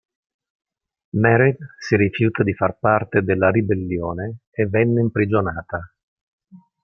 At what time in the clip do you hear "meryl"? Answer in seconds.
1.17-1.57